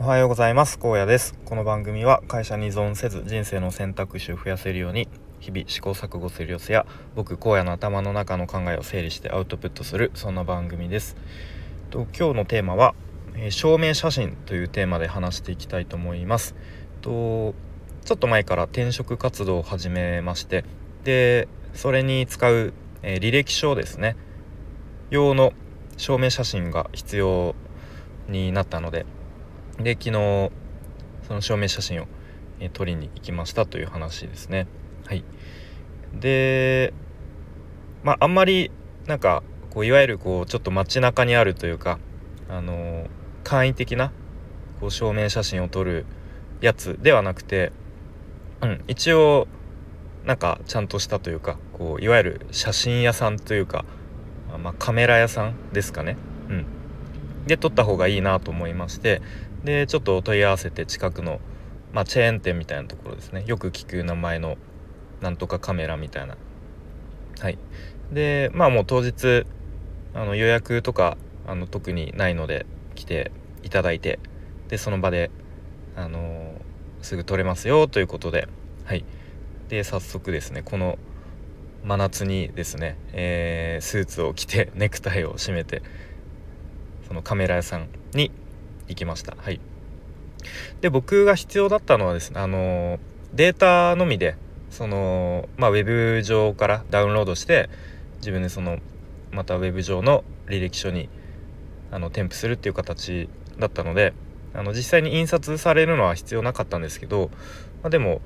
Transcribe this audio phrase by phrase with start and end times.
[0.00, 0.78] おはようございます。
[0.78, 1.34] 高野です。
[1.44, 5.08] この番組は会社に依存せず人生の選択肢を増やせるように
[5.40, 6.86] 日々試行錯誤する様子や
[7.16, 11.16] 僕荒野の頭の中の考えを整理してアウトプットするそんな番組です。
[11.90, 12.94] と今日のテーマは、
[13.34, 16.54] えー、証明写真というテーマで話していきたいと思います。
[17.00, 17.56] と
[18.04, 20.64] ちょっと前から転職活動を始めまして
[21.02, 22.72] でそれに使う、
[23.02, 24.14] えー、履歴書ですね。
[25.10, 25.52] 用の
[25.96, 27.56] 証明写真が必要
[28.28, 29.04] になったので
[29.78, 30.12] で昨日
[31.26, 32.06] その証明写真を、
[32.60, 34.66] え撮りに行きましたという話ですね。
[35.06, 35.24] はい。
[36.14, 36.92] で
[38.02, 38.70] まああんまり
[39.06, 41.98] なんかこういわゆるこうちょっと街中にあるというか
[42.48, 43.06] あの
[43.44, 44.12] 簡易的な
[44.80, 46.06] こう証明写真を撮る
[46.60, 47.72] やつではなくて、
[48.62, 49.46] うん、一応
[50.24, 53.84] なんかちゃんとしたというかこういわゆる写真屋さんというか、
[54.62, 56.16] まあ、カメラ屋さんですかね、
[56.48, 56.66] うん、
[57.48, 59.20] で撮った方がいいなと思いまして
[59.64, 61.40] でちょっと問い合わせて近くの、
[61.92, 63.44] まあ、チェーン店みたいなところですね。
[63.46, 64.56] よく聞く名前の
[65.20, 66.36] なんとかカメラみたいな。
[67.40, 67.58] はい。
[68.12, 69.44] でまあもう当日
[70.14, 74.20] あの予約とかあの特にないので来ていただいて
[74.68, 75.30] でその場で
[75.96, 76.52] あのー、
[77.02, 78.48] すぐ撮れますよということで
[78.84, 79.04] はい。
[79.68, 80.98] で早速ですねこの
[81.84, 85.82] 真夏にですね、えー、スーツを着てネクタイを締めて
[87.08, 88.30] そのカメラ屋さんに
[88.88, 89.36] 行きました。
[89.38, 89.60] はい。
[90.80, 92.98] で僕が必要だったのはですねあの
[93.34, 94.36] データのみで
[94.70, 97.68] そのまあウェブ上からダウンロードして
[98.18, 98.78] 自分でその
[99.32, 101.08] またウェブ上の履歴書に
[101.90, 103.28] あの添付するっていう形
[103.58, 104.12] だったので
[104.54, 107.30] あの実際に印刷されるのは必要なかったんですけど、
[107.82, 108.20] まあ、でも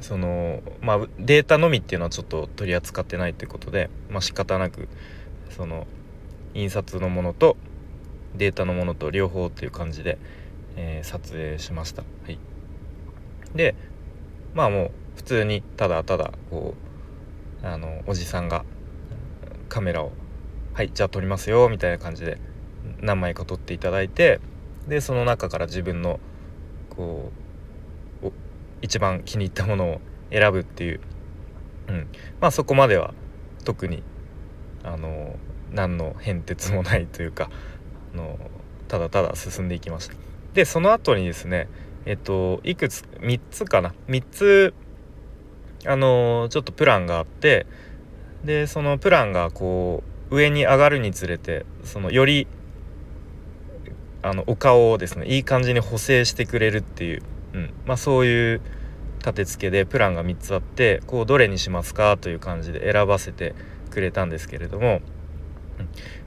[0.00, 4.88] そのまあデータのみっていうのはちょっと取り扱ってないということでまあ仕方なく
[5.50, 5.86] その
[6.54, 7.56] 印刷のものと
[8.36, 10.18] データのものと両方っていう感じで、
[10.76, 12.02] えー、撮影しました。
[12.24, 12.38] はい、
[13.54, 13.74] で
[14.54, 16.74] まあもう普通にただただこ
[17.62, 18.64] うあのおじさんが
[19.68, 20.12] カメラを
[20.74, 22.38] 「はいじゃあ撮りますよ」みたいな感じで
[23.00, 24.40] 何枚か撮っていただいて
[24.88, 26.20] でその中から自分の
[26.90, 27.30] こ
[28.22, 28.30] う
[28.82, 30.00] 一番気に入ったものを
[30.30, 31.00] 選ぶっていう、
[31.88, 32.08] うん、
[32.40, 33.14] まあそこまでは
[33.64, 34.02] 特に
[34.82, 35.36] あの
[35.74, 37.50] 何の変哲もないというか
[38.14, 38.38] あの
[38.88, 40.14] ただただ進んでいきました。
[40.54, 41.68] でその後にですね
[42.06, 44.74] えっといくつ3つかな？3つ
[45.86, 47.66] あのちょっとプランがあって
[48.44, 52.46] でそのプランがこう上に上がるにつれてそのより
[54.22, 58.60] あのお顔をですねいい感じに補正してくれるっていう、うんまあ、そういう
[59.18, 62.16] 立て付けでプランが3つあってこうどれにしますか？
[62.16, 63.54] という感じで選ばせて
[63.90, 65.00] くれたんですけれども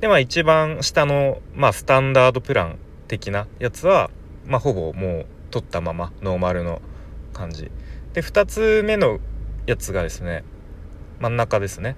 [0.00, 2.78] でまあ一番下の、まあ、スタンダードプラン
[3.08, 4.10] 的なやつは、
[4.46, 6.80] まあ、ほぼもう取ったままノーマルの
[7.32, 7.70] 感じ。
[8.12, 9.20] で2つ目の
[9.66, 10.44] やつがですね
[11.20, 11.96] 真ん中ですね。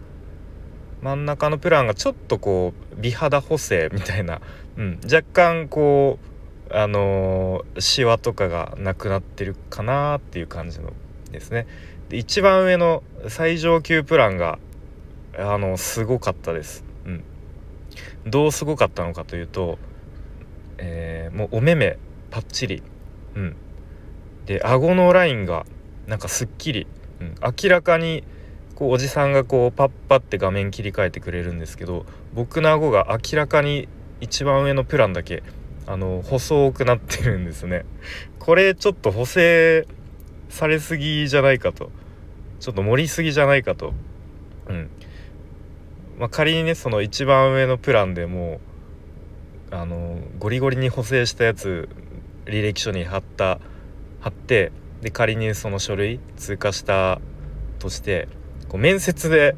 [1.00, 4.40] 真ん中のプランがちょっとこう美肌補正みたいな、
[4.76, 6.18] うん、若干こ
[6.70, 10.92] うあのー、シワとかがなくなってるかなっていう感じの
[11.30, 11.66] ですね。
[12.08, 14.58] で一番上の最上級プランが
[15.38, 16.84] あのすごかったです。
[18.26, 19.78] どうすごかったのかというと、
[20.78, 21.98] えー、もうお目目
[22.30, 22.82] パッチリ。
[23.34, 23.56] うん。
[24.46, 25.64] で顎のラインが
[26.06, 26.86] なんかすっきり、
[27.20, 28.24] うん、明らかに
[28.74, 32.04] こうおじさんがこうパッパって画面切り替えてくれるんですけど
[32.34, 33.88] 僕の顎が明らかに
[34.20, 35.42] 一番上のプランだけ
[35.86, 37.84] あの細くなってるんですね。
[38.38, 39.86] これちょっと補正
[40.48, 41.90] されすぎじゃないかと。
[42.60, 43.92] ちょっと盛りすぎじゃないかと。
[44.68, 44.90] うん。
[46.22, 48.60] まあ、仮にねその一番上のプランでも
[49.72, 51.88] うあのゴリゴリに補正したやつ
[52.44, 53.58] 履歴書に貼った
[54.20, 57.20] 貼ってで仮にその書類通過した
[57.80, 58.28] として
[58.68, 59.56] こう面接で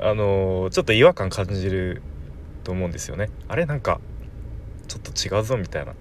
[0.00, 2.00] あのちょっと違和感感じる
[2.62, 3.28] と思うんですよね。
[3.46, 4.00] あれなんか
[4.88, 5.92] ちょっと違うぞみたいな。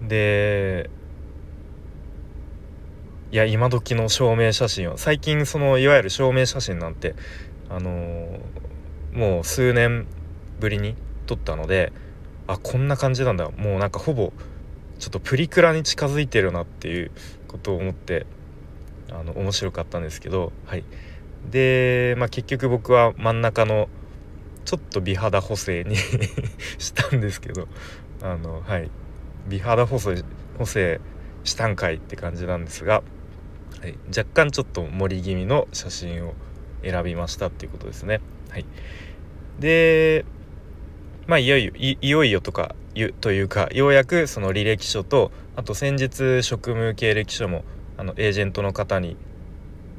[0.00, 0.88] うん、で
[3.32, 7.16] いや今時の証明写真を最近そのいわゆる証明写真なんて
[7.70, 10.06] あのー、もう数年
[10.58, 10.96] ぶりに
[11.26, 11.92] 撮ったので
[12.46, 13.50] あこんな感じなんだ。
[13.50, 14.32] もうなんかほぼ
[14.98, 17.10] ちょっとプリクラに近づいてるなっていう
[17.48, 18.26] ことを思って
[19.10, 20.84] あの面白かったんですけどはい。
[21.50, 23.88] で、まあ、結局僕は真ん中の
[24.64, 25.96] ちょっと美肌補正に
[26.78, 27.68] したんですけど
[28.22, 28.90] あのはい。
[29.48, 30.22] 美肌補正
[30.58, 31.00] 補正
[31.44, 33.02] したんかいって感じなんですが、
[33.80, 36.34] はい、若干ちょっと盛り気味の写真を
[36.82, 38.20] 選びましたっていうことですね。
[38.50, 38.64] はい、
[39.58, 40.24] で
[41.26, 42.74] まあいよいよいよいよとか
[43.20, 47.64] というかようやくその履歴書とあと先日職務経歴書も
[47.96, 49.16] あのエージェントの方に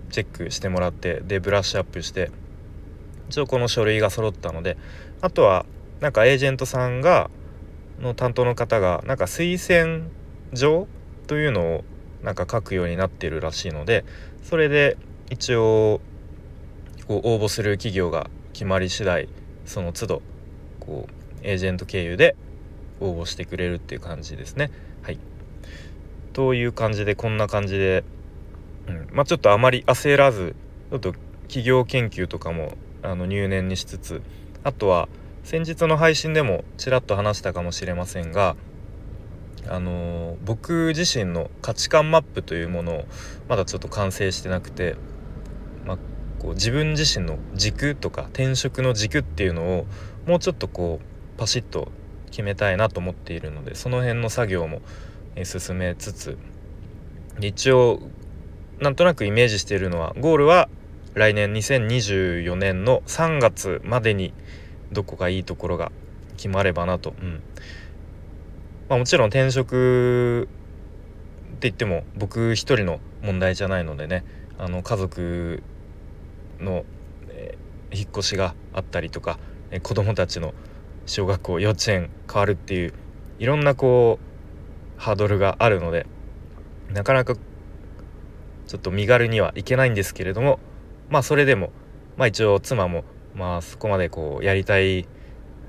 [0.10, 2.32] チェックしてもらってでブラッシュアップして
[3.30, 4.78] 一応この書類が揃ったので
[5.22, 5.66] あとは
[6.02, 7.30] なんかエージェントさんが
[8.00, 10.10] の担当の方がなんか推薦
[10.52, 10.88] 状
[11.28, 11.84] というのを
[12.24, 14.04] なんか書くようになってるらしいので
[14.44, 14.98] それで
[15.30, 16.02] 一応
[17.12, 19.28] こう応募する企業が決まり次第
[19.66, 20.22] その都度
[20.80, 22.38] こうエージェント経由で
[23.02, 24.72] 応募してくれるっていう感じですね。
[25.02, 25.20] はい、
[26.32, 28.06] という感じでこんな感じで、
[28.88, 30.56] うんまあ、ちょっとあまり焦らず
[30.90, 31.14] ちょっと
[31.50, 34.22] 企業研究とかもあの入念にしつつ
[34.64, 35.10] あとは
[35.44, 38.56] 先日の配信でもちらっと話したかもしれませんが
[39.68, 43.06] あのー、僕自身の価値観マップというものを
[43.50, 44.96] まだちょっと完成してなくて、
[46.42, 49.86] こう自分自身の軸とか転職の軸っていうのを
[50.26, 51.92] もうちょっとこうパシッと
[52.32, 54.82] 決めたいなと思っているのでその辺の作業も、
[55.44, 56.38] 進めつつ
[57.40, 58.00] 一応
[58.80, 60.68] なんとなくイメージしているのはゴールは
[61.14, 64.34] 来年2024年の3月までに
[64.92, 65.92] どこかいいところが
[66.38, 67.44] 決まればなと、うん。
[68.90, 70.50] まあ、もちろん転職
[71.54, 74.26] って言っても僕一人の問題じゃないのでね
[74.58, 75.64] あの家族
[76.62, 76.86] の、
[77.30, 79.40] えー、引っ越しがあったりとか、
[79.84, 80.54] 子供たちの
[81.06, 82.94] 小学校幼稚園変わるっていう
[83.40, 84.20] いろんなこ
[84.98, 86.06] うハードルがあるので
[86.94, 90.60] なかなかちょっと身軽にはいけないんですけれども
[91.10, 91.72] まあそれでも
[92.18, 93.04] まあ一応妻も
[93.34, 95.08] まあそこまでこうやりたい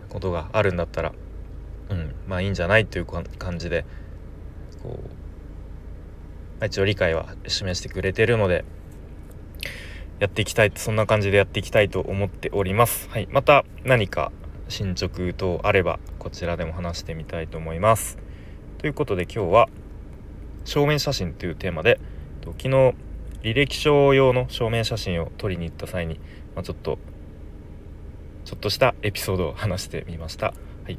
[0.08, 1.12] ことがあるんだったら
[1.90, 3.24] うんまあいいんじゃないという感
[3.58, 3.84] じで
[4.82, 4.98] こ
[6.60, 8.64] う、一応理解は示してくれてるので
[10.22, 13.08] やっていきたいそんな感じでやっていきたいと思っております。
[13.10, 14.30] はい、また何か
[14.68, 18.18] 進捗等あればこちらでも話してみたいと思います。
[18.78, 19.68] ということで今日は
[20.64, 21.98] 正面写真というテーマで
[22.44, 22.94] 昨日履
[23.52, 26.20] 歴書用の正面写真を撮りに行った際に、
[26.54, 27.00] まあ、ちょっと
[28.44, 30.54] ちょっとしたエピソードを話してみました。
[30.84, 30.98] はい、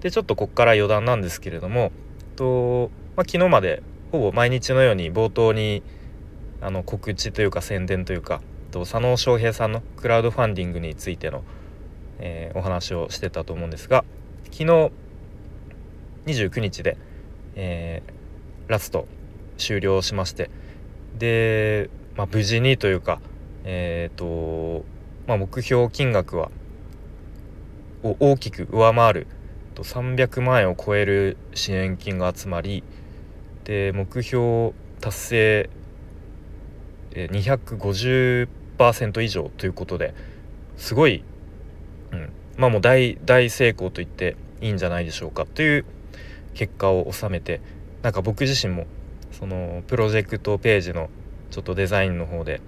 [0.00, 1.90] でちょっとこっから余談なんですけれども
[2.36, 3.82] と、まあ、昨日まで
[4.12, 5.82] ほぼ毎日のように冒頭に
[6.60, 11.42] あの告知というか宣伝というかと佐野翔平さんのクラウドファンディングについての
[12.18, 14.04] えー、お話をしてたと思うんですが
[14.44, 14.90] 昨日
[16.26, 16.96] 29日で、
[17.54, 19.06] えー、ラスト
[19.58, 20.50] 終了しまして
[21.18, 23.20] で、まあ、無事にというか
[23.64, 24.84] え、ー、と、
[25.26, 26.50] まあ、目標金額は
[28.02, 29.26] を大きく上回る
[29.74, 32.82] 300万円を超える支援金が集まり
[33.64, 35.70] で目標達成
[37.24, 40.14] 250%以上ということで
[40.76, 41.24] すごい
[42.12, 45.84] うん、まあもう大大成功と言っていいんじゃないでしょうかという
[46.54, 47.60] 結果を収めて
[48.02, 48.86] なんか僕自身も
[49.32, 51.10] そのプロジェクトページの
[51.50, 52.60] ちょっとデザインの方で、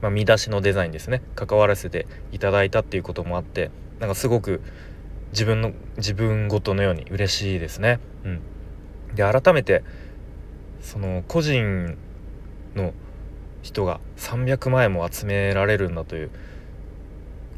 [0.00, 4.60] まあ、見出しのデザインですね関わらせていただいたっていうこともあってなんかすごく
[5.32, 7.98] 自分の自分ごとのように嬉しいですね。
[8.24, 8.40] うん、
[9.16, 9.82] で改めて
[10.80, 11.98] その個人
[12.76, 12.92] の
[13.64, 16.30] 人が300万円も集められるんだという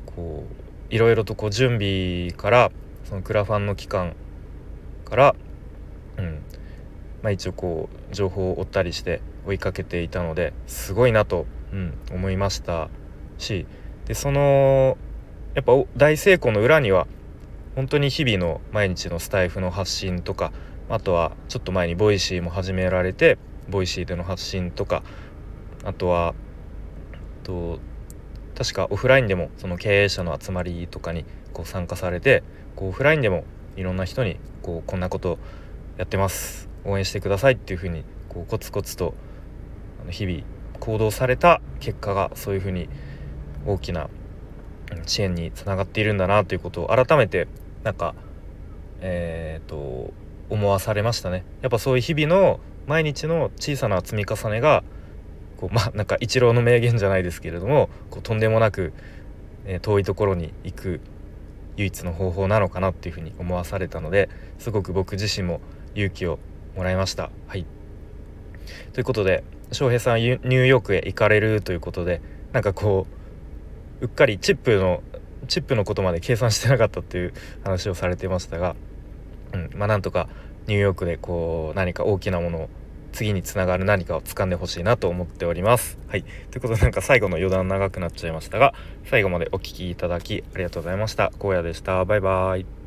[0.06, 0.44] こ
[0.91, 2.70] ういろいろとこう準備から
[3.05, 4.14] そのクラファンの期間
[5.05, 5.37] から
[6.16, 6.38] うん。
[7.26, 12.88] まあ一応こう情報を追ったりして追いかけていたのですごいなと、うん、思いました
[13.38, 13.66] し
[14.07, 14.97] でその
[15.54, 17.09] やっぱ大成功の裏には
[17.75, 20.52] 本当に日々の毎日のスタエフの発信とか
[20.88, 25.02] あとはちょっと前に Voicy も始められて Voicy での発信とか
[25.87, 26.35] あとは
[27.43, 27.78] と
[28.57, 32.43] 確かオフラインでもその経営者の集まりとかにこう参加されて
[32.75, 33.45] こうオフラインでも
[33.76, 35.38] いろんな人にこうこんなこと
[35.97, 39.14] やってます応援してくださいっていうふうにこうコツコツと
[40.11, 40.43] 日々
[40.81, 42.88] 行動された結果がそういうふうに
[43.66, 44.09] 大きな
[45.07, 47.49] 支援につながっているんだなということを改めて
[47.83, 48.14] なんか
[49.00, 50.12] えー、と
[50.49, 51.45] 思わされましたね。
[51.62, 54.85] やっぱそういう日々の毎日の小さな積み重ねが
[55.56, 58.92] こうまあなんか一郎の名言じゃないですけれどもこうとんでもなく、
[59.66, 61.00] え、遠いところに行く
[61.76, 65.60] 唯一の方法なのかなっていうふうに思わされたのですごく僕自身も
[65.94, 66.38] 勇気を
[66.76, 67.30] もらいました。
[67.46, 67.66] はい
[68.92, 72.20] ということで翔平さんニューヨークへ行かれるということで
[72.52, 73.06] なんかこ
[74.00, 75.02] ううっかりチップの
[75.48, 78.75] チップのことまで計算してなかったっていう話をされてましたが、
[79.52, 80.28] うん、まあなんとか
[80.66, 82.68] ニューヨークでこう何か大きなものを
[83.16, 85.99] 次につながる何かを掴んでほしいなと思っております。
[86.06, 86.23] はい。
[86.50, 88.75] ということでなんか最後の余談長くなっちゃいましたが
[89.06, 91.32] 最後までお聴きいただきありがとうございました。
[91.40, 92.04] 荒野でした。
[92.04, 92.86] バイバーイ。